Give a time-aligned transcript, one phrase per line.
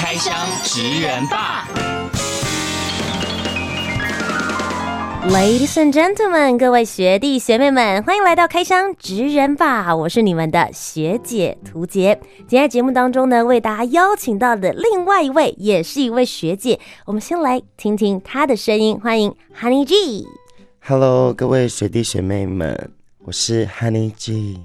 [0.00, 1.66] 开箱职人吧
[5.28, 9.94] ，Ladies and gentlemen，各位学弟学妹们，欢迎来到开箱职人吧！
[9.94, 12.20] 我是你们的学姐涂洁。
[12.46, 19.00] 今天节目当中呢，为大家邀请到的另外一位，也是一位学姐，我们先来听听她的声音。
[19.00, 20.28] 欢迎 Honey G。
[20.78, 22.92] Hello，各位学弟学妹们，
[23.24, 24.60] 我是 Honey G。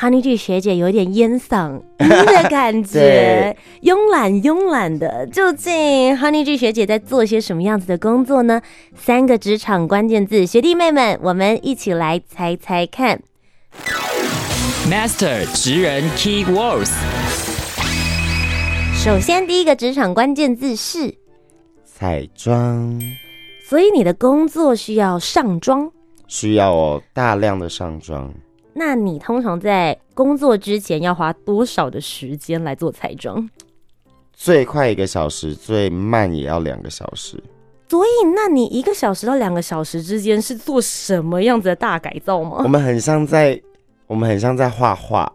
[0.00, 5.26] Honey G 学姐有点烟嗓 的感觉，慵懒慵懒的。
[5.26, 8.62] 究竟 Honey G 学姐在做些什么样子的工作呢？
[8.96, 13.20] 三个职场关键字，学弟妹们，我们一起来猜猜看。
[14.90, 16.92] Master 职人 Key Words。
[19.04, 21.14] 首先，第一个职场关键字是
[21.84, 22.98] 彩妆，
[23.68, 25.92] 所以你的工作需要上妆，
[26.26, 28.32] 需要哦，大量的上妆。
[28.80, 33.46] 那你通常在工作之前要花多少的时间来做彩妆？
[34.32, 37.38] 最快一个小时，最慢也要两个小时。
[37.90, 42.62] 所以，那你一个小时到两个小时之间是做什么样子的大改造吗？
[42.62, 43.60] 我们很像在，
[44.06, 45.30] 我们很像在画画，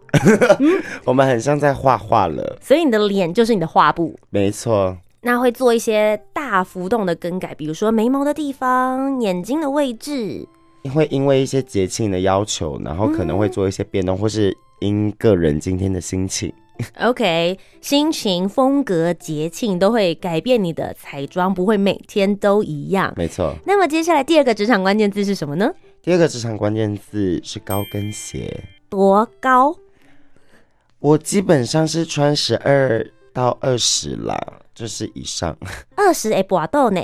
[0.58, 2.58] 嗯、 我们很像在画画了。
[2.60, 4.96] 所以你的脸就是你的画布，没错。
[5.20, 10.48] 那会做一些大幅度的更改，比如说眉毛的地方、眼睛的位置。
[10.94, 16.52] 会因为一些节庆的要求，然后可能会做一些变动，嗯、或是因个人今天的心情。
[17.00, 23.12] OK，心情、风格、节庆都会改变你的彩妆，不会每天都一样。
[23.16, 23.54] 没错。
[23.64, 25.72] 那么接下来第二个职场关键字是什么呢？
[26.02, 28.62] 第二个职场关键字是高跟鞋。
[28.90, 29.74] 多高？
[30.98, 34.38] 我基本上是穿十二到二十啦，
[34.74, 35.56] 就是以上。
[35.94, 37.00] 二十哎，不到呢。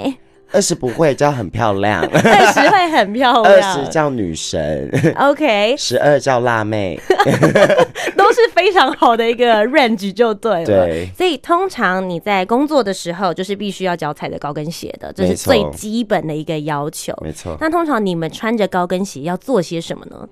[0.52, 3.44] 二十不会叫很漂亮， 二十会很漂亮。
[3.44, 5.74] 二十叫女神，OK。
[5.76, 7.00] 十二叫辣妹，
[8.16, 10.66] 都是非常好的一个 range 就对了。
[10.66, 17.12] 对，所以通常你在工作的时候，就是必须要脚踩着高跟鞋的，这是最基本的一个要求。
[17.22, 17.56] 没错。
[17.60, 20.28] 那通常你们穿着高跟鞋要做些什么呢？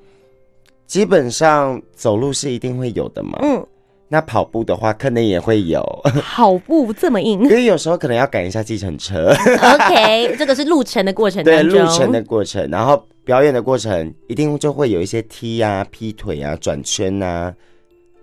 [0.87, 3.39] 基本上走路是一定会有的嘛。
[3.43, 3.65] 嗯。
[4.13, 5.81] 那跑步的话，可能也会有。
[6.21, 9.29] 跑步这么硬，因为有时候可能要赶一下计程车。
[9.29, 11.71] OK， 这个是路程的过程当中。
[11.71, 17.55] 对，路程的过程，然后表演的过程，一定就会有一些踢啊、劈腿啊、转圈啊。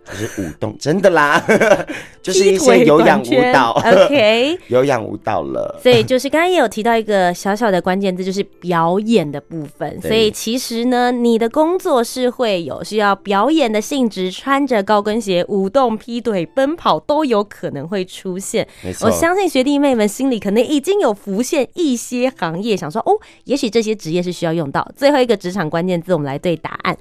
[0.10, 1.44] 就是舞动，真的啦，
[2.24, 5.80] 就是一些有氧舞蹈，OK， 有氧舞蹈了。
[5.84, 10.00] 所以就是刚刚也有提到一个小小的关键字，就是表演的部分。
[10.02, 18.68] 所以其实呢，你的工作是会有需要表演的性质，穿着高跟鞋舞动、劈腿、奔跑都有可能会出现。
[19.02, 23.12] 我相信学弟妹们心里可能已经有浮现一些行业，想说哦，
[23.44, 24.90] 也许这些职业是需要用到。
[24.96, 26.98] 最后一个职场关键字，我们来对答案。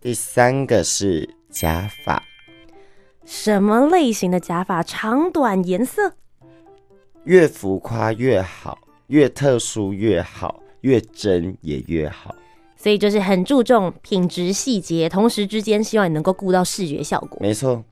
[0.00, 2.22] 第三个是假发。
[3.30, 4.82] 什么类型的假发？
[4.82, 6.14] 长短、颜色？
[7.24, 8.78] 越浮夸越好，
[9.08, 12.34] 越特殊越好，越真也越好。
[12.74, 17.36] 所以就是很注重品质细节，同时之间希望你能够顾到视觉效果。
[17.42, 17.84] 没错。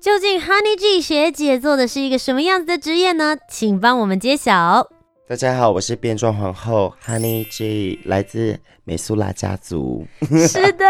[0.00, 3.36] 究竟 Honey G 学姐做的是一个什么样子的职业呢？
[3.50, 4.90] 请帮我们揭晓。
[5.28, 8.58] 大家好，我是变装皇后 Honey G，来自
[8.90, 10.04] 美苏拉家族。
[10.20, 10.84] 是的，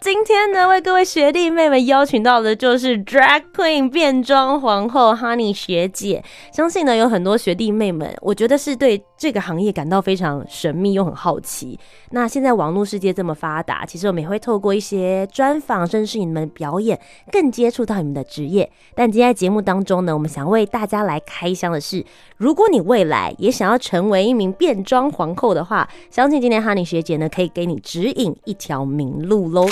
[0.00, 6.22] 今天呢，为各位学弟妹们邀请到的就是 Drag Queen 变装皇后 Honey 学姐。
[6.52, 11.76] 相信呢，有很多学弟妹们，我觉得是对这个行业感到非常神秘又很好奇。
[12.10, 16.96] 那现在网络世界这么发达，其实我们也会透过一些专访，甚至是你们的表演，
[17.32, 18.70] 更接触到你们的职业。
[18.94, 22.04] 但今天节目当中呢，我们想为大家来开箱的是，
[22.36, 29.66] 如果你未来也想要成为一名变装皇后的话，相信今天 Honey 学姐呢，可以给你指引一条明路喽。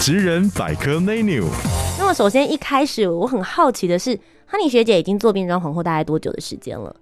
[0.00, 1.44] 职人百科 menu。
[1.98, 4.16] 那么首先一开始，我很好奇的是
[4.50, 6.94] ，Honey 学姐已经做变装皇后大概多久的时间了？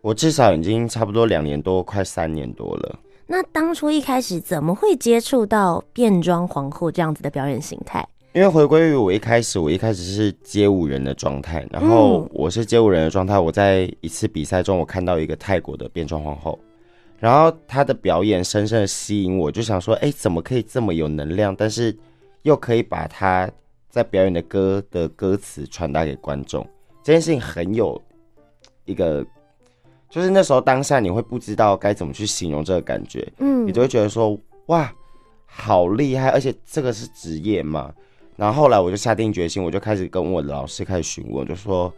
[0.00, 2.98] 我至少已经差不多两年多，快三年多了。
[3.26, 8.06] 那当初一开始怎么会接触到变装皇后这样子的表演形态？
[8.34, 13.38] 因为回归于我一开始，我一开始是街舞人的状态，然后我是街舞人的状态。
[13.38, 16.58] 我在一次比赛中，我看到一个泰国的变装皇后，
[17.24, 21.96] 然后他的表演深深的吸引我，就想说，哎，怎么可以这么有能量，但是
[22.42, 23.50] 又可以把他
[23.88, 26.68] 在表演的歌的歌词传达给观众？
[27.02, 27.98] 这件事情很有
[28.84, 29.24] 一个，
[30.10, 34.92] 就是那时候当下你会不知道该怎么去形容这个感觉，嗯你就会觉得说哇，
[35.46, 37.90] 好厉害，而且这个是职业嘛。
[38.36, 41.90] 然后后来我就下定决心，我就开始跟我的老师开始询问，就说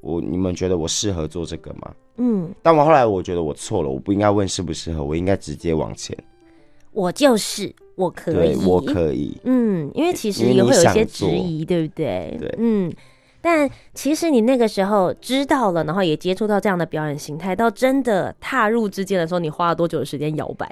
[0.00, 1.92] 我你们觉得我适合做这个吗？
[2.16, 6.16] 嗯，但我后来我觉得我错了，我不应该问适不适合，我应该直接往前。
[6.92, 9.36] 我就是我可以，对，我可以。
[9.44, 12.36] 嗯，因为其实也会有一些质疑，对不对？
[12.38, 12.92] 对嗯。
[13.42, 20.70] 但其实你那个时候知道了，然后也接触到这样的表演形态，到真的踏入之间的时候，你花了多久的时间摇摆？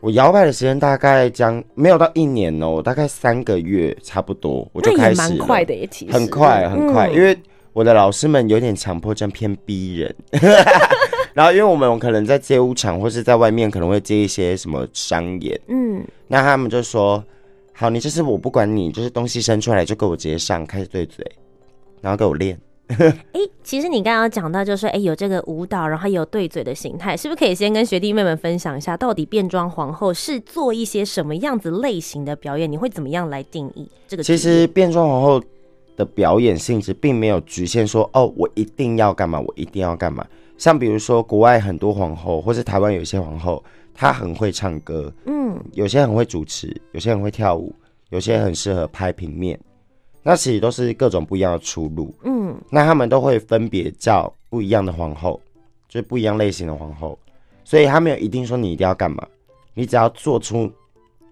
[0.00, 7.34] 我摇摆的时间大概将没有到一年哦、喔，大概三个月差不多，我就开始蛮快的耶，其实很快很快，嗯因为
[7.74, 10.16] 我的老师们有点强迫症，偏逼人。
[11.34, 17.22] 然后因为我们可能在街舞场或是在外面可能会接一些什么商演，嗯，那他们就说
[17.74, 21.26] ：“好，你就是我不管你，就是东西伸出来就给我直接上，开始对嘴，
[22.00, 22.56] 然后给我练。
[22.86, 32.70] ”哎、其实你刚刚讲到，就是说，哎、有这个舞蹈，然后有对嘴的形态，是不是可以先跟学弟妹们分享一下，到底变装皇后是做一些什么样子类型的表演？
[32.70, 34.22] 你会怎么样来定义这个？
[34.22, 35.42] 其实变装皇后
[35.96, 40.26] 的表演性质并没有局限说，哦，我一定要干嘛，我一定要干嘛。
[40.56, 43.62] 像比如说国外很多皇后，或是台湾有一些皇后，
[43.92, 47.74] 她很会唱歌，嗯，有些很会主持，有些很会跳舞，
[48.10, 49.58] 有些很适合拍平面。
[50.22, 52.14] 那其实都是各种不一样的出路。
[52.24, 55.40] 嗯，那他们都会分别叫不一样的皇后，
[55.88, 57.18] 就是不一样类型的皇后。
[57.62, 59.26] 所以他没有一定说你一定要干嘛，
[59.74, 60.70] 你只要做出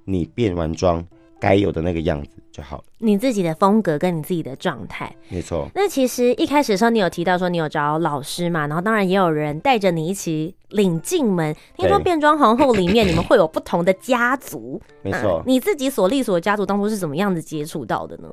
[0.05, 1.03] 你变完妆
[1.43, 2.85] 该有的那个样子就好了。
[2.99, 5.12] 你自己的风格跟你自己的状态。
[5.29, 5.69] 没错。
[5.75, 11.53] 那其实一开始的时候，你有提到说你有找老师嘛，然后当然也有人带着你一起领进门。
[11.77, 18.31] 听说变装皇后里面你们会有不同的家族，没错那你自己所隶属的家族当初是怎么样子接触到的呢？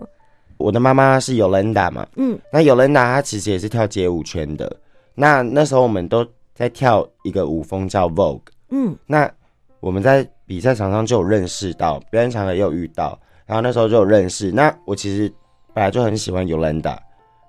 [0.57, 4.79] 我的妈妈是 Yolanda 嘛，嗯，那 Yolanda 她其实也是跳街舞圈的。
[5.15, 6.23] 那那时候我们都
[6.53, 9.31] 在跳一个舞风叫 Vogue，嗯，那
[9.79, 13.15] 我们在比赛场上就有认识到，表演场合也有遇到，
[13.45, 14.51] 然后那时候就有认识。
[14.51, 15.31] 那我其实
[15.75, 16.97] 本来就很喜欢 Yolanda，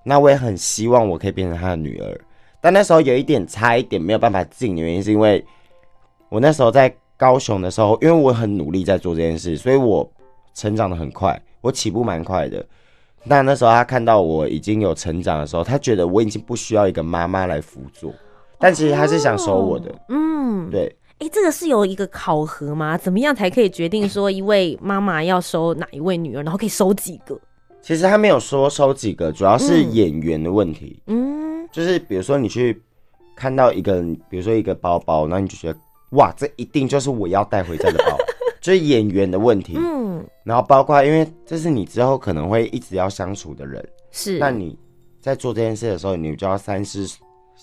[0.04, 2.20] 那我也很希望我可以变成她的女儿，
[2.60, 5.42] 但那时候有一点差一点没有办法进的原因，是因为
[6.28, 10.06] 我那时候在高雄的时候，因为我很努力在做这件事，所以我
[10.52, 12.62] 成长的很快，我起步蛮快的。
[13.24, 18.12] 那那时候他看到我已经有成长的时候，他觉得我已经不需要一个妈妈来辅佐，
[18.58, 19.90] 但其实他是想收我的。
[20.10, 22.96] 嗯，对，哎、这个是有一个考核吗？
[22.96, 27.38] 怎么样才可以决定说一位妈妈要收哪一位女儿，然后可以收几个？
[27.82, 31.02] 其实他没有说收几个，主要是演员的问题。
[31.08, 32.82] 嗯，就是比如说你去
[33.36, 35.78] 看到一个，比如说一个包包，然后你就觉得
[36.12, 38.16] 哇，这一定就是我要带回家的包，
[38.58, 39.74] 就是演员的问题。
[39.76, 44.38] 嗯，然后包括因为这是你之后可能会一直要相处的人，是。
[44.38, 44.74] 那你
[45.20, 47.06] 在做这件事的时候，你就要三思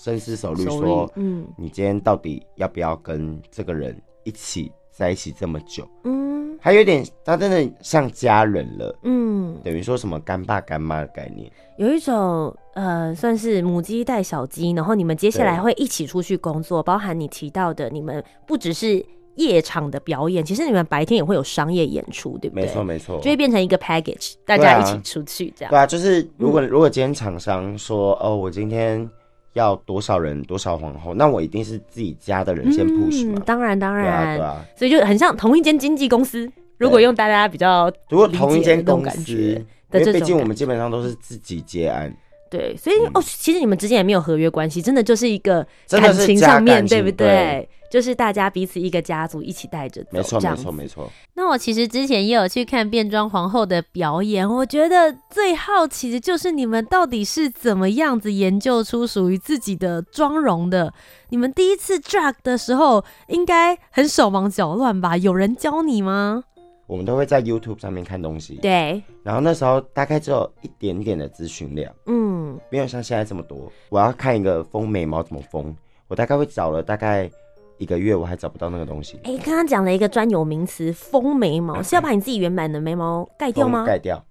[0.04, 5.88] 深思熟虑，说，嗯你今天到底要不要跟这个人一起在一起这么久？
[6.04, 6.28] 嗯
[6.60, 11.50] 他有点，他真的像家人了，嗯，等于说什么干爸干妈的概念。
[11.78, 19.04] 有一种呃，算是母鸡带小鸡，然后你们接下来对会一起出去工作，包含你提到的，你们不只是
[19.36, 22.66] 夜场的表演，其实你们白天也会有商业演出，对不对？
[22.66, 25.70] 没错没错，就会变成一个 package，大家一起出去这样。
[25.70, 29.08] 对啊，就是如果、如果今天厂商说哦，我今天
[29.58, 33.34] 要多少人多少皇后，那我一定是自己家的人先 push 嘛。
[33.36, 34.66] 嗯，当然当对啊然，对啊。
[34.76, 36.50] 所以就很像同一间经纪公司。
[36.78, 39.56] 如果用大家比较如果同一间公司，
[39.90, 42.16] 的这种为毕竟我们基本上都是自己接案，
[42.52, 47.68] 对，所以、哦，其实你们之间也没有合约关系，真的就是一个感情上面，对不对？
[47.90, 51.12] 对就是大家彼此一个家族一起带着走，没错没错没错。
[51.34, 60.94] 那我其实之前也有去看变装皇后的表演，我觉得最好奇的就是你们到底是怎么样子研究出属于自己的妆容的。
[61.30, 65.18] 你们第一次 drag 的时候，应该很手忙脚乱吧？
[65.18, 66.44] 有人教你吗？
[66.88, 73.70] 我们都会在 YouTube 上面看东西，对，然后那时候大概只有一点点的资讯量，嗯，没有像现在这么多。
[73.90, 75.76] 我要看一个封眉毛怎么封，
[76.08, 77.30] 我大概会找了大概
[77.78, 79.20] 一个月，我还找不到那个东西。
[79.24, 83.86] 哎、刚刚讲了一个专有名词“丰眉毛”，是要把你自己原版的眉毛盖掉吗？
[83.86, 84.24] 盖掉。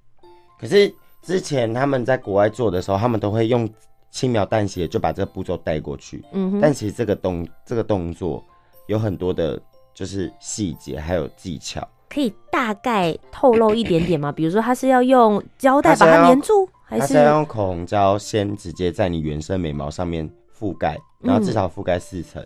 [0.59, 3.69] 可是之前他们在国外做的时候，他们都会用
[4.11, 6.25] 轻描淡写就把这个步骤带过去。
[6.33, 8.43] 嗯哼，但其实这个动这个动作
[8.87, 9.61] 有很多的，
[9.95, 11.87] 就是细节还有技巧。
[12.09, 14.31] 可以大概透露一点点吗？
[14.31, 22.43] 比如说，他是要用胶带把它粘住，还是它是要用口红胶先直接在你原生眉毛上面覆盖，然后至少覆盖四层，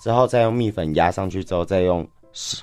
[0.00, 2.06] 之后再用蜜粉压上去，之后再用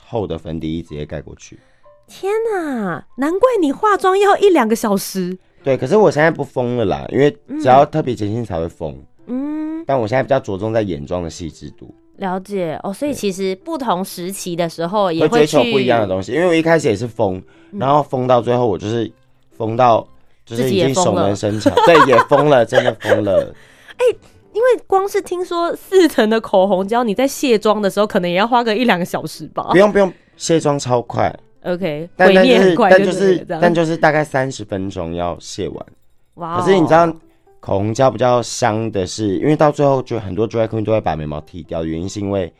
[0.07, 1.59] 厚的粉底液直接盖过去。
[2.07, 5.37] 天哪，难怪你化妆要一两个小时。
[5.63, 8.91] 对，可是我现在不封了啦，因为只要特别节庆才会封。
[9.27, 11.93] 嗯，嗯，但我现在比较着重在眼妆的细致度。
[12.17, 16.31] 了解哦，所以其实不同时期的时候也会追求不一样的东西。
[16.33, 19.11] 因为我一开始也是疯，然后疯到最后我就是
[19.57, 20.07] 疯到
[20.45, 23.51] 就是已经熟能生巧，对，也疯了，真的疯了。
[23.97, 24.17] 哎、欸，
[24.53, 29.67] 因为光是听说四层的口红胶，你在卸妆的时候可能也要花个一两个小时吧？
[29.71, 31.33] 不用不用，卸妆超快。
[31.63, 35.85] OK，但但就是但就是但就是大概三十分钟要卸完。
[36.35, 37.13] 哇、可是你知道？
[37.59, 42.51] 口红胶比较香的是，因为到最后就很多 drag queen 都会把眉毛剃掉，原因是因为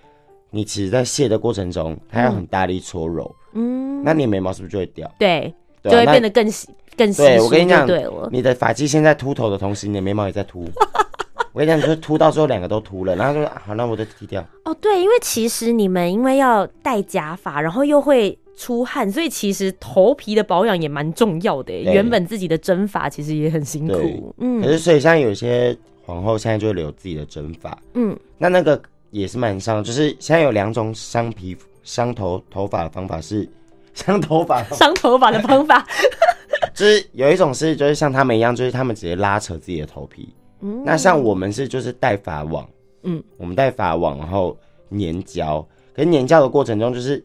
[0.50, 5.14] 你其实，在卸的过程中，它要很大力搓揉，嗯，那你的眉毛是不是就会掉？
[5.20, 7.22] 对，就会变得更细、更细。
[7.22, 10.66] 对，我跟你讲，对你的发际线在秃头的同时，你的眉毛也在秃。
[11.54, 14.46] 我跟你讲，就是秃到最后两个都秃了，然后就说好，那我就剃掉。
[14.66, 18.38] 哦，对，因为其实你们因为要戴假发，然后又会。
[18.56, 21.74] 出汗，所以其实头皮的保养也蛮重要的。
[21.74, 24.62] 原本自己的真发其实也很辛苦，嗯。
[24.62, 28.80] 可是所以像有些皇后现在就会留自己的真发，嗯，那那个
[29.10, 29.84] 也是蛮伤。
[29.84, 33.50] 就是现在有两种伤皮肤、伤头头发的方法是
[33.96, 35.84] 伤头发、伤头发的方法，
[36.76, 40.32] 就是有一种是就是像他们一样，就是他们直接拉扯自己的头皮。
[40.64, 42.68] 嗯，那像我们是就是戴法网，
[43.04, 44.58] 嗯，我们戴法网然后
[44.90, 47.24] 粘胶，可是粘胶的过程中就是。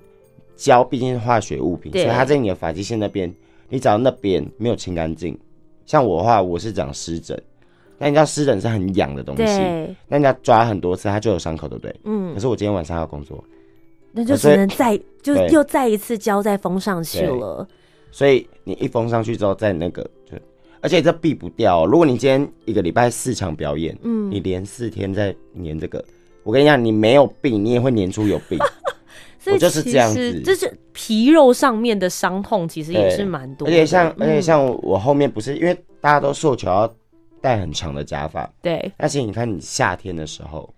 [0.61, 3.33] 胶毕竟是化学物品，所以它在你的发际线那边，
[3.69, 5.39] 你只要那边没有清干净，
[5.87, 7.41] 像我的话，我是长湿疹，
[7.97, 9.45] 那你知道湿疹是很痒的东西，
[10.09, 11.95] 那人家抓很多次，它就有伤口，对不对？
[12.03, 12.35] 嗯。
[12.35, 13.45] 可是我今天晚上要工作，
[14.11, 17.65] 那就只能再就又再一次胶再封上去了。
[18.11, 20.11] 所以你一封上去之后，在那个就，
[20.81, 21.87] 而且这避不掉、哦。
[21.87, 26.05] 如果你今天一个礼拜四场表演，嗯，你连四天在粘这个，
[26.43, 28.59] 我跟你讲，你没有病，你也会粘出有病。
[29.51, 33.73] 我就是这样子，就是皮肉上面的伤痛，其实也是蛮多的。
[33.73, 36.93] 而且像，而且像我后面不是因为大家都诉求要
[37.41, 38.93] 戴很长的假发，对。
[38.99, 40.69] 但是你看，你夏天的时候，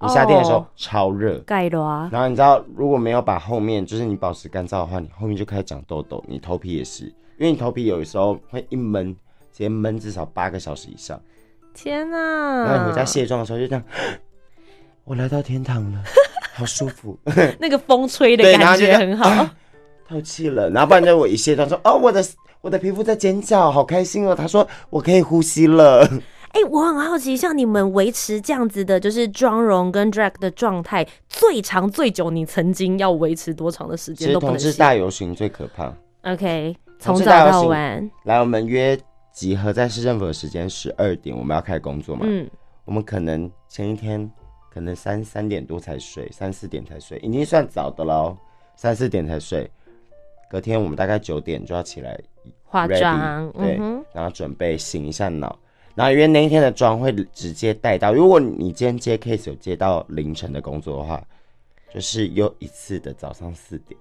[0.00, 2.08] 你夏天的时候超热，盖的啊。
[2.10, 7.04] 然后你知道，如果没有把后面就是你保持干燥的话，你后面就开始长痘痘，你头皮也是，
[7.38, 9.14] 因为你头皮有的时候会一闷，
[9.54, 11.18] 直接闷至少八个小时以上。
[11.72, 12.64] 天啊！
[12.66, 13.82] 然后你在卸妆的时候就这样，
[15.04, 16.02] 我来到天堂了。
[16.56, 17.18] 好舒服，
[17.58, 19.48] 那个风吹的感觉很好，
[20.08, 20.70] 透气了。
[20.70, 22.24] 然后不然就我一卸妆说， 哦，我的
[22.60, 24.34] 我的皮肤在尖叫，好开心哦。
[24.36, 26.04] 他说我可以呼吸了。
[26.50, 34.28] 哎、欸，我很好奇，像你们维持这样子的，就是妆容跟 drag 的状态，最长最久，你曾经要维持多长的时间？
[34.28, 35.92] 其实同志大游行最可怕。
[36.22, 38.08] OK，从早到晚。
[38.22, 38.96] 来，我们约
[39.34, 42.24] 集合在市政府的时间十二点，我们要开始工作嘛。
[42.26, 42.48] 嗯，
[42.86, 44.30] 我们可能前一天。
[44.70, 48.36] 可能三三点多才睡，三四点才睡，已经算早的喽。
[48.74, 49.70] 三四点才睡，
[50.50, 52.18] 隔天我们大概九点就要起来
[52.64, 55.56] 化妆，对、嗯，然后准备醒一下脑。
[55.94, 61.24] 然后因为那一天的妆会直接带到，如果你今天接 case 有接到凌晨的工作的话，
[61.94, 63.96] 就是又一次的早上四点，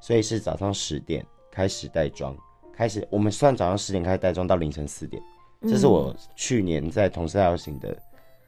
[0.00, 2.34] 所以是早上十点开始带妆，
[2.80, 5.22] 开始我们算早上十点开始带妆到凌晨四点，
[5.68, 7.94] 这是我去年在同事大游行的。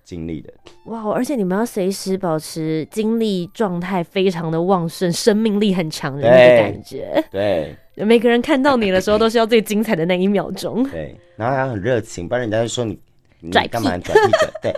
[0.05, 0.53] 经历的
[0.87, 7.25] 哇，而且你们要随时保持精力状态非常的旺盛，生命力很强的那个感觉。
[7.31, 10.83] 对，每个人看到你的时候都是要最精彩的那一秒钟。
[10.91, 12.99] 对，然后还要很热情，不然人家就说你
[13.39, 14.51] 你干嘛拽屁嘴？
[14.61, 14.75] 对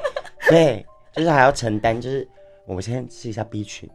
[0.50, 2.28] 对，就是还要承担，就是
[2.66, 3.88] 我们先试一下 B 群，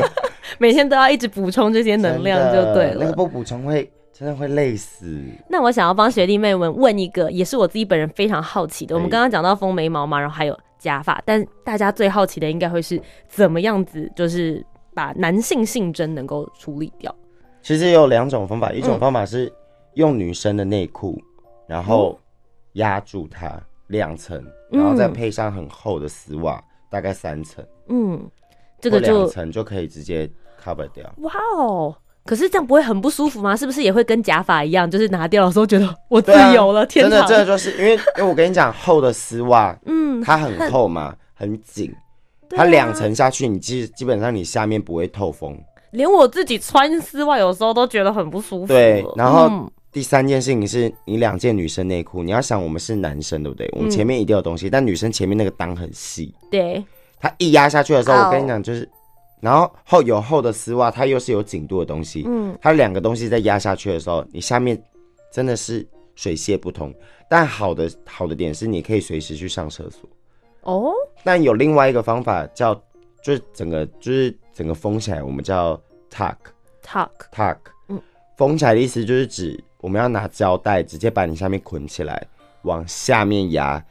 [0.58, 3.04] 每天都要一直补充这些能量就对了。
[3.04, 3.88] 那个不补充会。
[4.20, 5.18] 真的会累死。
[5.48, 8.94] 那我想要帮学弟妹们问一个，也是我自己本人非常好奇的。
[8.94, 14.62] 我们刚刚讲到丰眉毛嘛，然后还有假发，但大家最好奇的应该会是怎么样子，就是
[14.92, 17.14] 把男性性征能够处理掉。
[17.62, 19.50] 其实有两种方法，一种方法是
[19.94, 21.18] 用女生的内裤，
[21.66, 22.20] 然后
[22.74, 27.64] 压住它两层，然后再配上很厚的丝袜，大概三层。
[27.88, 28.22] 嗯，
[28.82, 30.30] 这个就两层就可以直接
[30.62, 31.10] cover 掉。
[31.20, 31.96] 哇哦！
[32.30, 33.56] 可是这样不会很不舒服吗？
[33.56, 36.82] 是不是也会跟假发一样，就是拿掉的时候觉得我自由了？
[36.82, 37.10] 啊、天哪！
[37.10, 41.92] 真的，真的就是因为，因为我跟你讲，厚的丝袜， 嗯，它很厚嘛，很紧，
[42.48, 45.58] 它两层下去，你基基本上你下面不会透风。
[45.90, 48.68] 连我自己穿丝袜有时候都觉得很不舒服。
[48.68, 53.68] 对，然后第三件事情是你两件女生内裤，你要想我们是男生对不对？
[53.72, 56.84] 我们前面一定有东西，嗯、但女生前面那个裆很细，对，
[57.20, 58.88] 它一压下去的时候，我跟你讲就是。
[59.40, 62.24] 然后厚有厚的丝袜，它又是有紧度的东西。
[62.26, 64.80] 嗯，它两个东西在压下去的时候，你下面
[65.32, 66.94] 真的是水泄不通。
[67.28, 70.08] 但好的好的点是，你可以随时去上厕所。
[70.62, 70.92] 哦。
[71.24, 72.74] 但有另外一个方法叫，
[73.22, 75.80] 就是整个就是整个封起来，我们叫
[76.10, 76.36] tuck
[76.84, 77.56] tuck tuck。
[77.88, 78.00] 嗯，
[78.36, 82.26] 封起来的意思就是指我们要拿胶带直接把你下面捆起来，
[82.62, 83.82] 往下面压。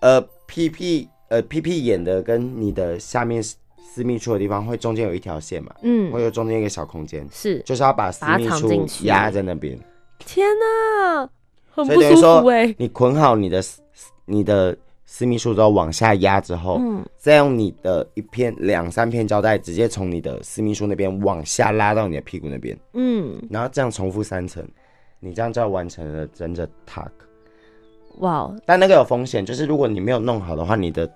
[0.00, 3.42] 呃，屁屁呃屁屁眼的跟你的下面
[3.90, 9.78] 私密处的地方会中间有一条线嘛，嗯，会有中间一个小空间，是，就是要把私密把它藏进处去压在那边。
[10.18, 11.28] 天哪，
[11.70, 13.80] 很所不舒服哎，你捆好你的私
[14.26, 14.76] 你的
[15.06, 24.62] 私密处之后往下压之后，嗯，再用你的一片两三片胶带直接从你的私密处那边往下拉到你的屁股那边，嗯，然后这样重复三层，
[25.18, 27.08] 你这样就完成了真的 tuck。
[28.18, 31.10] 哇哦，但那个有风险，就是如果你没有弄好的话，你的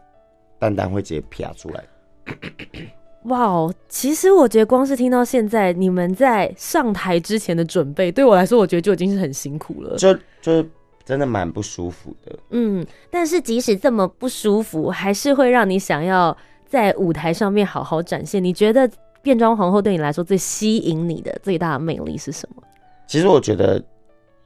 [0.58, 1.84] 蛋蛋会直接啪出来。
[3.24, 3.72] 哇哦！
[3.88, 9.96] 其实我觉得光是听到现在你们在上台之前的准备，对我来说，我觉得就已经是很辛苦了。
[9.96, 10.68] 就就
[11.04, 12.36] 真的蛮不舒服的。
[12.50, 16.36] 嗯，但是即使这么不舒服，还是会让你想要
[16.66, 18.42] 在舞台上面好好展现。
[18.42, 18.90] 你觉得
[19.22, 22.62] 变装皇后对你来说最吸引你的最大的魅力是什么？
[23.06, 23.80] 其实我觉得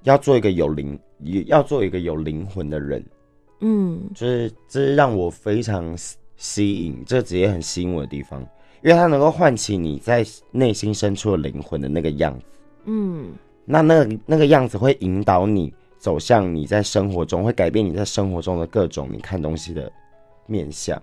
[0.03, 0.99] 要做一个有灵，
[1.47, 3.03] 要做一个有灵魂的人，
[3.61, 5.97] 嗯就是这是让我非常
[6.37, 8.41] 吸引，这个职业很吸引我的地方，
[8.83, 12.45] 因为它能够唤起你在内心深处的灵魂的那个样子。
[12.85, 13.33] 嗯
[13.65, 19.91] 那那个那个样子会引导你走向你在生活中，会改变你在生活中的各种你看东西的
[20.47, 21.01] 面相。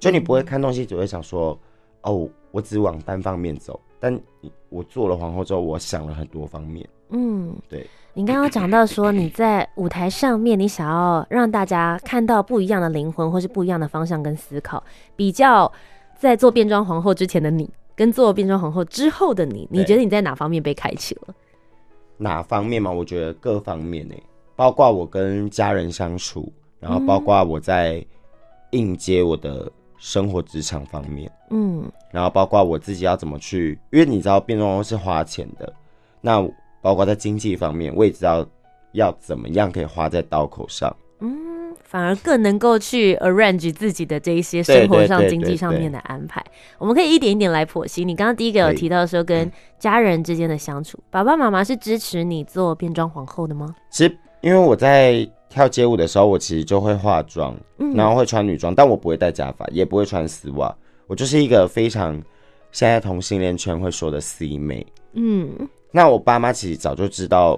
[0.00, 1.58] 就你不会看东西，只会想说，
[2.02, 3.80] 哦，我只往单方面走。
[4.00, 4.20] 但
[4.68, 6.86] 我做了皇后之后，我想了很多方面。
[7.10, 7.86] 嗯，对。
[8.16, 14.80] 你刚刚讲到说你在舞台上面，你想要让大家看到不一样的灵魂，或是不一样的方向跟思考，
[15.16, 15.70] 比较
[16.16, 21.34] 在做变装皇后之前的你，跟做变装皇后之后的你，你觉得你在哪方面被开启了？
[22.16, 22.88] 哪方面嘛？
[22.88, 24.22] 我觉得各方面呢、欸，
[24.54, 28.04] 包括我跟家人相处，然后包括我在
[28.70, 29.68] 应接我的
[29.98, 35.72] 生活职场方面，嗯然后包括我自己要怎么去，因为你知道变装皇后是花钱的，
[36.20, 36.40] 那
[36.84, 38.46] 包括在经济方面，我也知道
[38.92, 40.94] 要怎么样可以花在刀口上。
[41.20, 46.44] 嗯，反而更能够去 arrange 自己的这一些生活上、经济上面的安排。
[46.76, 48.04] 我们可以一点一点来剖析。
[48.04, 53.74] 你刚刚第一个有提到说跟家人之间的相处，爸爸妈妈是支持你做变装皇后的吗？
[53.90, 57.56] 其实因为我在跳街舞的时候，我其实就会化妆，
[57.94, 60.76] 然后会穿女装，但我不会戴假发，也不会穿丝袜。
[61.06, 62.20] 我就是一个非常
[62.72, 64.86] 现在同性恋圈会说的 C 妹。
[65.16, 65.48] 嗯，
[65.96, 67.56] 那我爸妈其实早就知道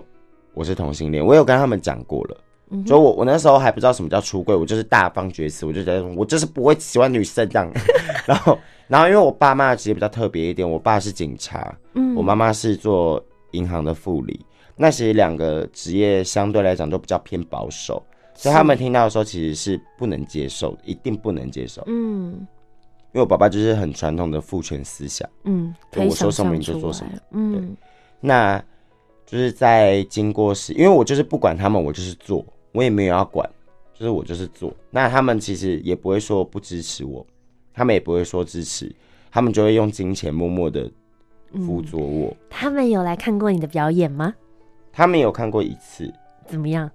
[0.53, 2.37] 我是同性恋，我有跟他们讲过了。
[2.69, 7.73] 嗯哼就我我那时候还不知道什么叫出柜，我就是大放厥词，我就觉得我就是不会喜欢女生这样。
[8.27, 14.45] 然后然后因为我爸妈其实比较特别一点，我爸是警察，嗯我妈妈是做银行的副理，
[14.77, 18.03] 那其实两个职业相对来讲都比较偏保守，
[18.35, 21.83] 所以他们听到的时候其实是不能接受，一定不能接受。
[21.87, 22.47] 嗯
[23.13, 27.13] 因为我爸爸就是很传统的父权思想，嗯，我说什么你就做什么。
[27.31, 27.75] 嗯
[28.21, 28.63] 那
[29.25, 33.49] 就是在经过时，因为我就是不管他们，我就是做，我也没有要管，
[33.93, 34.73] 就是我就是做。
[34.91, 37.27] 那他们其实也不会说不支持我，
[37.75, 38.95] 他们也不会说支持，
[39.31, 40.91] 他们就会用金钱默默的
[41.55, 42.37] 辅佐我。
[42.49, 44.35] 他们有来看过你的表演吗？
[44.93, 46.13] 他们有看过一次，
[46.47, 46.91] 怎么样？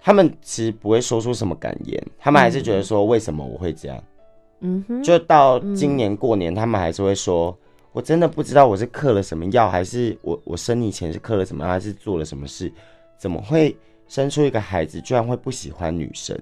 [0.00, 4.00] 他们其实不会说出什么感言，他们还是觉得说为什么我会这样。
[4.60, 7.56] 嗯哼，就到今年过年，他们还是会说，
[7.96, 12.70] 我真的不知道我是嗑了什么药，还是我我生你前是嗑了什么，还是做了什么事，
[13.16, 13.74] 怎么会
[14.06, 16.38] 生出一个孩子居然会不喜欢女生？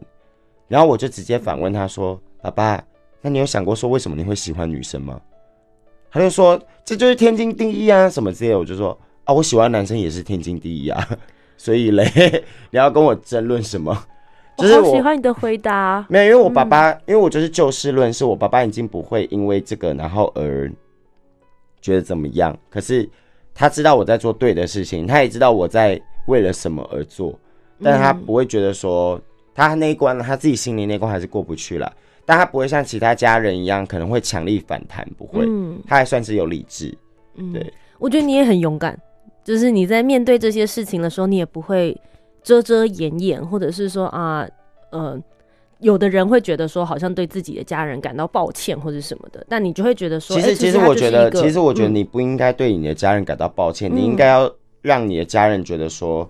[0.66, 2.84] 然后我就直接反问他说：“爸爸，
[3.20, 5.20] 那你有想过说为什么你会喜欢女生吗？”
[6.10, 11.08] 他就说：“这就是天经地义啊，什么之类的。”我就说：“啊，我喜欢男生也是天经地义啊，
[11.56, 12.04] 所以嘞，
[12.72, 13.96] 你要跟我争论什么？”
[14.58, 16.04] 就是我好喜欢你的回答。
[16.08, 20.68] 没有，因为我爸爸，因为我就是就事论事，我爸爸已经不会因为这个然后而
[21.84, 22.56] 觉得怎么样。
[22.70, 23.06] 可是
[23.52, 27.38] 他知道我在做对的事情，他也知道我在为了什么而做，
[27.82, 29.20] 但他不会觉得说
[29.54, 31.92] 他那一关他自己心里那关还是过不去了。
[32.24, 36.96] 但他不会像其他家人一样可能会强力反弹，不会，嗯他还算是有理智。
[37.34, 38.98] 嗯对，我觉得你也很勇敢，
[39.44, 41.94] 就是你在面对这些事情的时候，你也不会
[42.42, 44.48] 遮遮掩掩，或者是说啊，
[44.90, 45.20] 呃，
[45.84, 51.94] 有的人会觉得说，好像对自己的家人感到抱歉或者什么的，但你就会觉得说，欸其实，其实我觉得，其实我觉得嗯。
[51.94, 53.96] 你不应该对你的家人感到抱歉，嗯。
[53.96, 56.28] 你应该要让你的家人觉得说，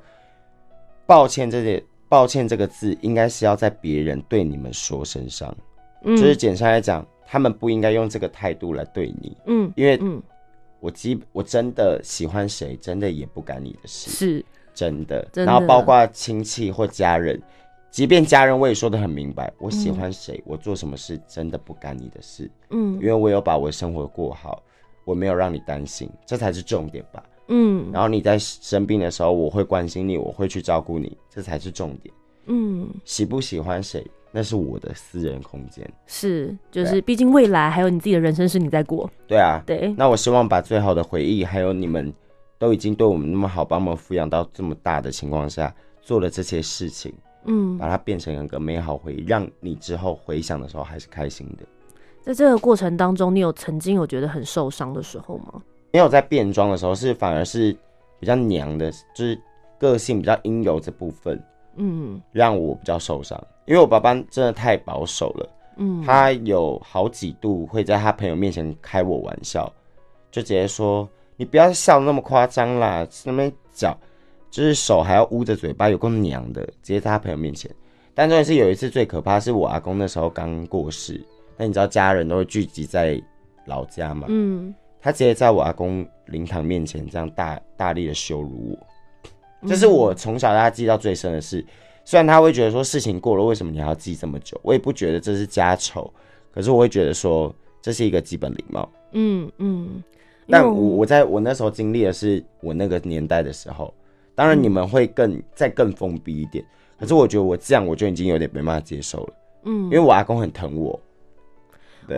[1.06, 5.56] 抱歉这些，抱歉这个字应该是要在别人对你们说身上，
[6.02, 6.16] 嗯。
[6.16, 10.20] 就是简单来讲，他们不应该用这个态度来对你，嗯，因为嗯。
[10.80, 14.44] 我基我真的喜欢谁，真的也不干你的事，是。
[14.74, 15.26] 真的。
[15.32, 15.50] 真的。
[15.50, 17.40] 然后包括亲戚或家人，
[17.94, 22.50] 即便家人我也说得很明白，我喜欢谁，我做什么事真的不干你的事。
[22.70, 24.60] 嗯因为我有把我的生活过好，
[25.04, 27.22] 我没有让你担心，这才是重点吧。
[27.46, 32.12] 嗯然后你在生病的时候，我会关心你，我会去照顾你，这才是重点。
[32.46, 35.88] 嗯喜不喜欢谁，那是我的私人空间。
[36.04, 39.08] 是，就是毕竟未来还有你自己的人生是你在过。
[39.28, 39.94] 对啊，对。
[39.96, 42.12] 那我希望把最好的回忆，还有你们
[42.58, 51.64] 都已经对我们那么好，帮我们抚养到这么大的情况下，做了这些事情，嗯，把它变成一个美好回忆，让你之后回想的时候还是开心的。
[52.22, 55.62] 在这个过程当中，你有曾经有觉得很受伤的时候吗？
[55.92, 57.76] 没有，在变装的时候是反而是
[58.18, 59.38] 比较娘的，就是
[59.78, 61.40] 个性比较阴柔这部分，
[61.76, 63.38] 嗯，让我比较受伤。
[63.66, 69.70] 因为我爸爸真的太保守了，嗯，他有好几度会在他朋友面前开我玩笑，
[70.30, 73.96] 就直接说：“你不要笑那么夸张啦，那边脚
[74.54, 77.68] 就是手还要捂着嘴巴，有够娘的。”直接在他朋友面前。
[78.14, 81.20] 但重点是有一次最可怕，是我阿公那时候刚过世。
[81.56, 83.20] 那你知道家人都会聚集在
[83.66, 84.28] 老家嘛？
[84.30, 91.66] 嗯，他直接在我阿公灵堂面前这样大大力的羞辱我，这是我从小到大记到最深的事。
[92.04, 94.56] 虽然他会觉得说事情过了，为什么你还要记这么久？
[94.62, 96.08] 我也不觉得这是家丑，
[96.52, 98.88] 可是我会觉得说这是一个基本礼貌。
[99.14, 100.00] 嗯嗯。
[100.46, 103.92] 但我我在我那时候经历的是我那个年代的时候，
[104.34, 106.64] 当然你们会更再更封闭一点，
[106.98, 109.34] 可是我觉得我这样我就已经有点没办法接受了。
[109.64, 111.00] 嗯，因为我阿公很疼我。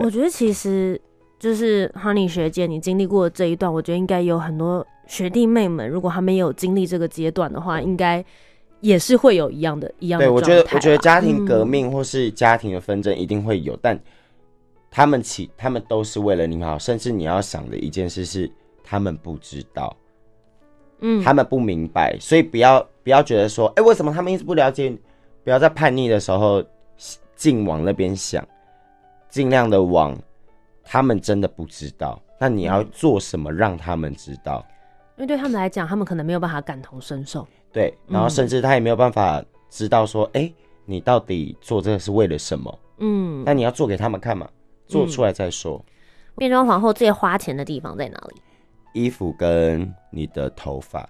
[0.01, 0.99] 我觉得其实
[1.39, 8.23] 就是 Honey 学姐，你经历过的这一段，我觉得应该有很多学弟妹们，如果还没有经历这个阶段的话，应该
[8.81, 10.25] 也是会有一样的一样的。
[10.25, 13.99] 对，我觉得我觉得家庭革命或是家庭的纷争一定会有，嗯、但
[14.91, 18.51] 他们起他们都是为了你好，甚至你要想的一件事是
[18.83, 19.95] 他们不知道，
[20.99, 24.95] 嗯，他们不明白，所以不要不要觉得说，哎、欸，为什么他们一直不了解？
[25.43, 26.63] 不要在叛逆的时候
[27.35, 28.45] 尽往那边想。
[29.29, 30.17] 尽量的往
[30.83, 34.65] 他们真的不知道，那你要做什么让他们知道？
[35.17, 37.45] 因为对他们来讲，他们可能没有办法感同身受。
[37.71, 40.53] 对，然后甚至他也没有办法知道说，哎、嗯欸，
[40.85, 42.79] 你到底做这个是为了什么？
[42.99, 44.49] 嗯，那你要做给他们看嘛，
[44.87, 45.83] 做出来再说。
[45.85, 45.91] 嗯、
[46.37, 48.41] 变装皇后最花钱的地方在哪里？
[48.93, 51.07] 衣服跟你的头发。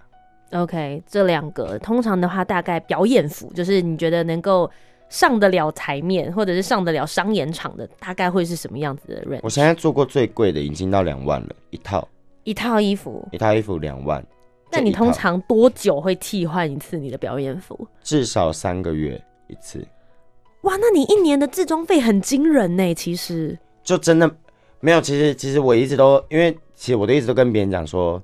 [0.52, 4.70] OK，这两个通常的话，大概表演服就是你觉得能够。
[5.10, 9.40] 上得了台面，或者是上得了商演场的，大概会是什么样子的人？
[9.42, 12.06] 我现在做过最贵的，已经到两万了，一套。
[12.44, 14.22] 一套衣服，一套衣服两万。
[14.70, 17.88] 那你通常多久会替换一次你的表演服？
[18.02, 19.82] 至少三个月一次。
[20.64, 22.94] 哇，那你一年的制装费很惊人呢。
[22.94, 24.30] 其实就真的
[24.80, 28.22] 没有，其实其实我一直都，因为其实我都一直都跟别人讲说，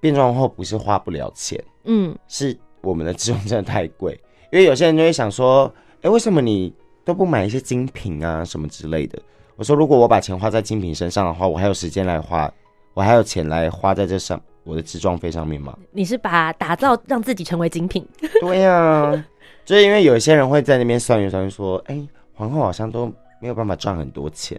[0.00, 4.12] 变装后不是花不了钱，嗯，是我们的制装真的太贵。
[4.52, 6.72] 因为有些人就会想说，哎、欸，为什么你
[7.04, 9.18] 都不买一些精品啊什么之类的？
[9.56, 12.50] 我说，如果我把钱花在精品身上的话，我还有时间来花，
[12.94, 15.76] 我还有钱来花在这上我的置装费上面吗？
[15.90, 18.06] 你是把打造让自己成为精品？
[18.40, 19.26] 对呀、啊，
[19.64, 23.06] 就是因为有一些人会在那边算一算，说，哎、欸，皇后好像都
[23.40, 24.58] 没有办法赚很多钱，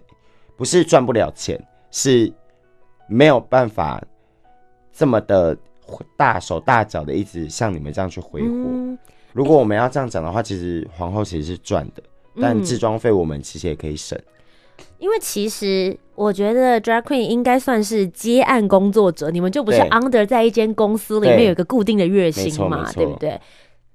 [0.59, 1.57] 不是赚不了钱，
[1.89, 2.29] 是
[3.07, 4.03] 没有办法
[4.91, 5.57] 这么的
[6.17, 8.47] 大手大脚的一直像你们这样去挥霍。
[8.47, 8.97] 嗯
[9.31, 12.01] 如果我们要这样讲的话，其实皇后其实是赚的，
[12.41, 14.17] 但置装费我们其实也可以省。
[14.17, 23.39] 嗯，因为其实我觉得 drag queen 应该算是接案工作者，你们就不是 under 在一间公司里面有一个固定的月薪嘛，对不对？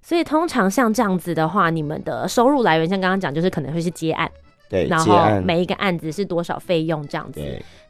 [0.00, 4.30] 所以通常像这样子的话，你们的收入来源像刚刚讲，就是可能会是接案，
[4.74, 7.40] 对，然后每一个案子是多少费用这样子，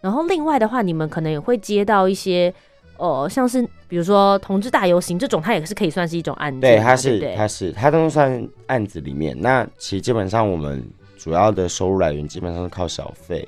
[0.01, 2.53] 然后另外的话，你们可能也会接到一些。
[2.97, 6.61] 呃，像是比如说同志大游行这种，它也是可以算是一种案子。
[6.61, 9.37] 对，它是，它是，它都算案子里面。
[9.41, 10.81] 那其实基本上我们
[11.19, 13.47] 主要的收入来源基本上是靠小费。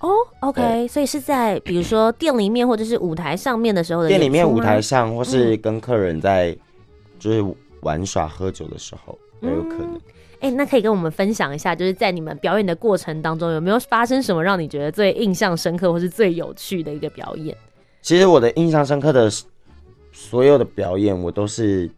[0.00, 4.08] 哦，OK，所以是在比如说店里面或者是舞台上面的时候的。
[4.08, 6.52] 店里面、舞台上，或是跟客人在
[7.20, 10.00] 就是玩耍、喝酒的时候都有可能。
[10.40, 17.56] 哎、那可以跟我们分享一下，就是在你们表演的过程当中，有没有发生什么让你觉得最印象深刻或是最有趣的一个表演？
[18.02, 19.28] 其实我的印象深刻的
[20.12, 21.90] 所有的表演，我都是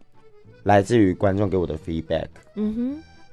[0.63, 2.25] 来自于观众给我的 feedback。
[2.55, 2.81] 嗯哼，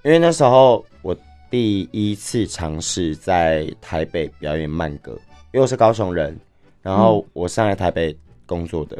[0.04, 1.16] 因为那时候我
[1.50, 5.12] 第一次尝试在台北表演慢歌，
[5.52, 6.38] 因为我是高雄人，
[6.82, 8.96] 然后我上来台北工作的。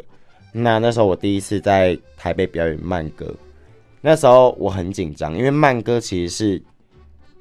[0.53, 3.31] 嗯、那那时候我第一次在台北表演慢歌，
[4.01, 6.61] 那时候我很紧张，因为慢歌其实是，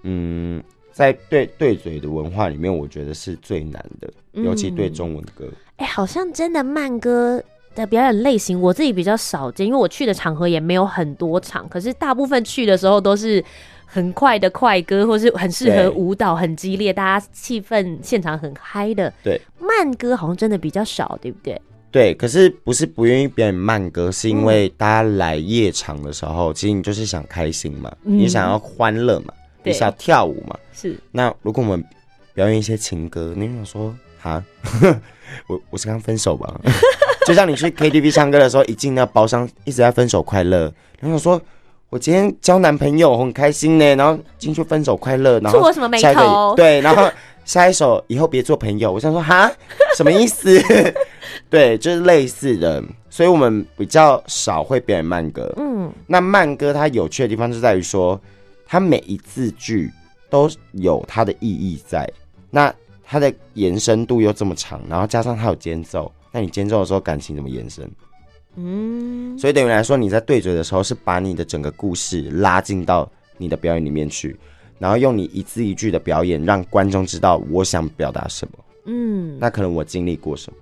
[0.03, 5.47] 嗯，在对对嘴的文化里面，我觉得是最难的，尤其对中文歌。
[5.77, 7.43] 哎、欸，好像真的慢歌
[7.77, 11.69] 的表演类型，我自己比较少见，因为我去的场合也没有很多场。
[11.69, 13.43] 可是大部分去的时候都是
[13.87, 19.13] 很快的快歌，或是很适合舞蹈、很激烈，大家气氛现场很嗨的。
[19.23, 21.61] 对，慢歌好像真的比较少，对不对？
[21.91, 29.33] 对，可是不是不愿意表演慢歌，是因为大家来夜场的时候，嗯、其实你就是想开心嘛，嗯、你想要欢乐嘛。
[29.65, 30.57] 你想要跳舞嘛。
[30.73, 30.99] 是。
[31.11, 31.85] 那如果我们
[32.33, 34.43] 表演一些情歌，你想说哈，
[35.49, 36.59] 我我是刚分手吧？
[37.27, 41.41] 就像你去 KTV 唱歌的时候，一进那包厢一直在分手快乐，然后说
[41.91, 46.55] 我今天交男朋友很开心呢，然后进去分手快乐，然后触我什么眉下一个头？
[46.55, 47.11] 对，然后
[47.45, 49.51] 下一首以后别做朋友，我想说哈，
[49.97, 50.59] 什么意思？
[51.51, 55.53] 对，就是类似的，所以我们比较少会表演慢歌。
[55.57, 58.21] 嗯，那慢歌它有趣的地方就在于说，
[58.67, 59.91] 它每一字句
[60.31, 62.09] 都有它的意义在，
[62.51, 66.11] 那它的延伸度又这么长，然后加上它有间奏。
[66.31, 67.91] 那你间奏的时候感情怎么延伸？
[68.57, 74.37] 嗯，所以等于来说，你在对嘴的时候是把你的整个故事拉进到你的表演里面去，
[74.79, 78.65] 然后用你一字一句的表演让观众知道我想表达什么。
[78.87, 80.59] 嗯，那可能我经历过什么，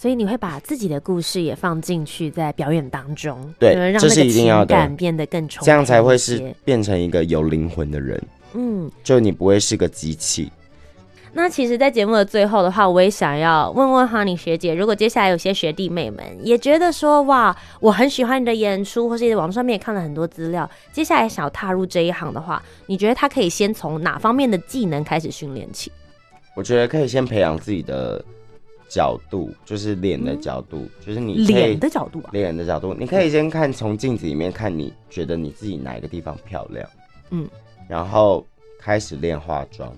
[0.00, 8.22] 所以你会把自己的故事也放进去在表演当中，对，让这是一定要的，感变得更充，这样才会是变成一个有灵魂的人。
[8.52, 10.52] 嗯，就你不会是个机器。
[11.32, 25.90] 那其实，在节目的最后的话，我也想要问问 Honey 学姐，如果接下来有些学弟妹们也觉得说，哇，我很喜欢你的演出，或是网上面也看了很多资料，接下来想要踏入这一行的话，你觉得他可以先从哪方面的技能开始训练起？
[26.54, 28.24] 我觉得可以先培养自己的
[28.88, 36.88] 角度，就是脸的角度，嗯、就是你脸的角度啊，脸的角度，你可以先看从镜子里面看，你觉得你自己哪一个地方漂亮，
[37.30, 37.48] 嗯，
[37.88, 38.46] 然后
[38.80, 39.92] 开始练化妆。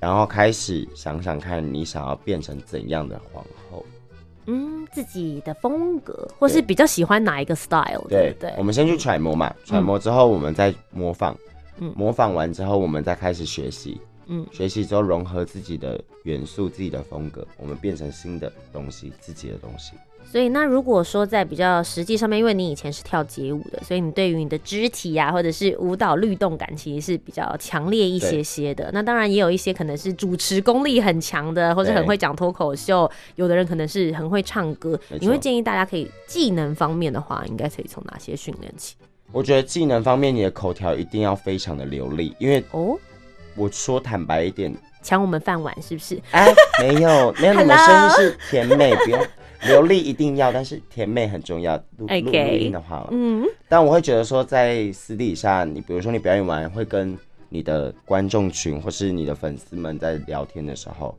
[0.00, 3.84] 然后开始想想看你想要变成怎样的皇后，
[4.46, 8.54] 嗯，自己的风格，或是比较喜欢哪一个 style，对，对不对？
[8.56, 11.36] 我们先去揣摩嘛，揣摩之后我们再模仿，
[11.80, 19.92] 嗯，模仿完之后我们再开始学习，嗯，学习之后融合自己的元素、自己的风格，我们变成新的东西，自己的东西。
[20.30, 28.90] 所以，那如果说在比较实际上面，因为你以前是跳街舞的，所以你对于你的肢体呀、啊，或者是舞蹈律动感，其实是比较强烈一些些的。
[28.92, 35.00] 那当然也有一些可能是主持功力很强的，或者很会讲脱口秀，有的人可能是很会唱歌。
[35.18, 38.96] 你会建议大家可以技能方面的话，应该可以从哪些训练起？
[39.32, 42.98] 我觉得技能方面，你的口条一定要非常的流利，因为哦，
[43.58, 46.18] 我说坦白一点，抢我们饭碗是不是？
[46.30, 49.20] 哎，没有， 没有，你们声音是甜美，不用。
[49.66, 51.76] 流利一定要，但是甜美很重要。
[51.96, 57.18] 录录录音的话，嗯，但我会觉得说，在私底下，你比如说你表演完，会跟
[57.48, 61.18] 你的观众群或是你的粉丝们在聊天的时候，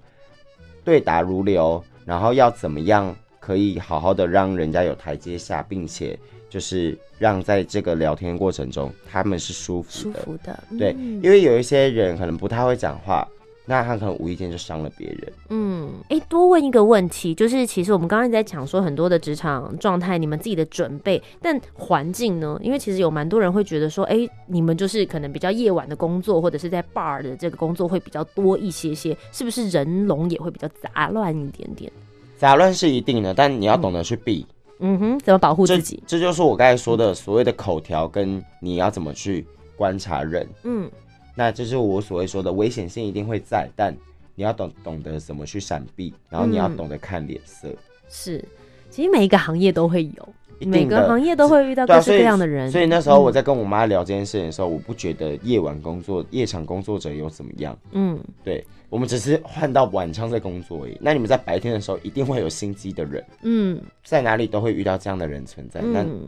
[0.86, 6.18] 对答如流，然后要怎么样可以好好的让人家有台阶下，并且
[6.50, 13.28] 就是让在这个聊天过程中他们是舒服的，舒服的，对，因为有一些人可能不太会讲话。
[13.66, 15.32] 那他可能无意间就伤了别人。
[15.50, 22.60] 嗯，哎、欸，多问一个问题，就是其实我们刚刚在讲说很多的职场状态，你们自己的准备，但环境呢？
[22.64, 31.92] 因为其实有蛮多人会觉得说，哎、欸，你们就是可能比较夜晚的工作，或者是在 bar 的这个工作会比较多一些些，是不是人龙也会比较杂乱一点点？
[32.38, 34.44] 杂乱是一定的，但你要懂得去避。
[34.44, 36.02] 嗯，嗯哼，怎么保护自己？
[36.08, 40.48] 这这就是我刚才说的所谓的口条，跟你要怎么去观察人。
[40.64, 40.90] 嗯。
[41.36, 43.96] 那这是我所谓说的危险性一定会在，但
[44.36, 47.68] 你要懂懂得怎么去闪避，然后你要懂得看脸色。
[47.70, 47.78] 嗯。
[48.10, 48.46] 是，
[48.90, 50.30] 其实每一个行业都会有，
[50.62, 52.68] 每个行业都会遇到各式各样的人。
[52.68, 57.78] 啊，所以，所以那时候我在跟我妈聊这件事情的时候，嗯，我不觉得夜晚工作、夜场工作者有怎么样。
[57.92, 60.98] 嗯，对，我们只是换到晚上在工作而已。
[61.00, 63.24] 那你们在白天的时候一定会有心机的人。
[63.44, 65.82] 嗯，在哪里都会遇到这样的人存在。
[65.82, 66.22] 那，嗯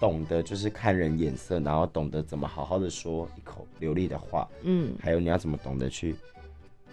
[0.00, 6.16] 懂得就是看人眼色，然后懂得怎么好好的说一口流利的话，嗯，还有你要怎么懂得去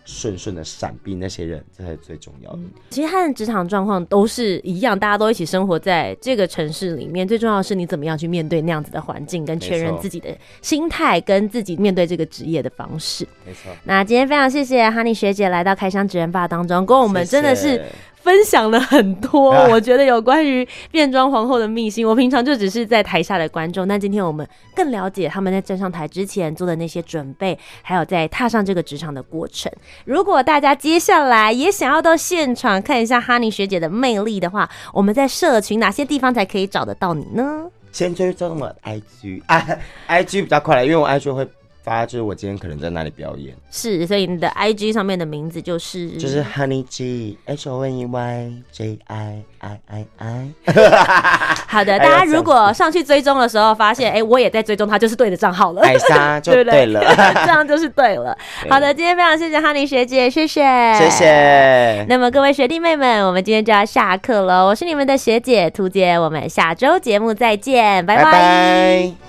[0.10, 2.60] 顺顺的闪避那些人，这才是最重要的。
[2.60, 13.28] 嗯，其实他的职场状况都是一样，大家都一起生活在这个城市里面，最重要的是你怎么样去面对那样子的环境，跟确认自己的心态，跟自己面对这个职业的方式。
[13.46, 13.70] 没错。
[13.84, 17.84] 那今天非常谢谢 Honey 学姐来到开箱职人 BAR 当中，跟我们真的是。
[18.21, 22.06] 分享了很多， 我觉得有关于变装皇后的秘辛。
[22.06, 29.71] 我平常就只是在台下的观众，但今天我们更了解他们在站上台之前做的那些准备，还有在踏上这个职场的过程。
[30.06, 37.69] 如果大家接下来也想要到现场看一下 Honey 学姐的魅力的话，我们在社群哪些地方才可以找得到你呢？
[37.91, 39.65] 先追踪我的 IG 啊
[40.10, 41.47] ，IG 比较快来，因为我 IG 会。
[41.88, 50.50] 发就是我今天可能在那里表演，是，所以你的 I G 上面的名字就是就是 Honey G H O N E Y J I I I I。
[51.69, 57.00] 好的，大家如果上去追踪的时候发现，哎、欸，我也在追踪他，就是对的账号了，艾莎 就对了，
[57.45, 58.38] 这样就是对了。
[58.69, 62.06] 好的，今天非常谢谢 Honey 学姐，谢谢，谢谢。
[62.10, 68.23] 那么各位学弟妹们，我们今天就要下课了，我是你们的学姐图姐，我们下周节目再见，拜拜。
[68.23, 69.26] 拜拜。